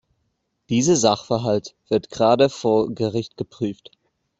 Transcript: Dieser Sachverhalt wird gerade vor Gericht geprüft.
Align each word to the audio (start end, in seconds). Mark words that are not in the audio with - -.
Dieser 0.69 0.95
Sachverhalt 0.95 1.75
wird 1.87 2.09
gerade 2.09 2.49
vor 2.49 2.91
Gericht 2.91 3.37
geprüft. 3.37 3.91